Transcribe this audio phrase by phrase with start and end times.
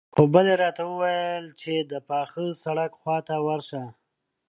[0.13, 3.83] خو بلې راته وويل چې د پاخه سړک خواته ورشه.